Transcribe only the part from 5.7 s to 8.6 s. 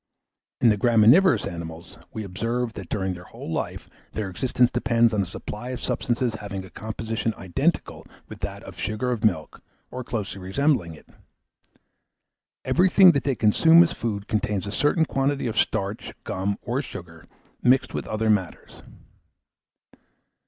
substances having a composition identical with